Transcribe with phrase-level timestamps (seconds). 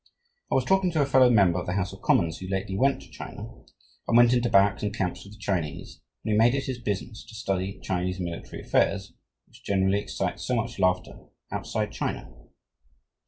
[0.51, 3.03] I was talking to a fellow member of the House of Commons who lately went
[3.03, 3.51] to China,
[4.07, 7.23] and went into barracks and camps with the Chinese, and who made it his business
[7.23, 9.13] to study Chinese military affairs,
[9.47, 11.19] which generally excite so much laughter
[11.51, 12.33] outside China.